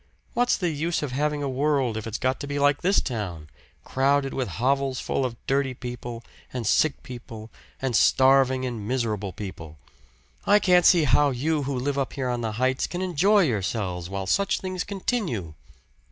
What's 0.33 0.57
the 0.57 0.71
use 0.71 1.03
of 1.03 1.11
having 1.11 1.43
a 1.43 1.47
world 1.47 1.95
if 1.95 2.07
it's 2.07 2.17
got 2.17 2.39
to 2.39 2.47
be 2.47 2.57
like 2.57 2.81
this 2.81 2.99
town 3.01 3.49
crowded 3.83 4.33
with 4.33 4.47
hovels 4.47 4.99
full 4.99 5.23
of 5.23 5.35
dirty 5.45 5.75
people, 5.75 6.23
and 6.51 6.65
sick 6.65 7.03
people, 7.03 7.51
and 7.79 7.95
starving 7.95 8.65
and 8.65 8.87
miserable 8.87 9.31
people? 9.31 9.77
I 10.43 10.57
can't 10.57 10.87
see 10.87 11.03
how 11.03 11.29
you 11.29 11.61
who 11.65 11.77
live 11.77 11.99
up 11.99 12.13
here 12.13 12.29
on 12.29 12.41
the 12.41 12.53
heights 12.53 12.87
can 12.87 13.03
enjoy 13.03 13.41
yourselves 13.41 14.09
while 14.09 14.25
such 14.25 14.59
things 14.59 14.83
continue." 14.83 15.53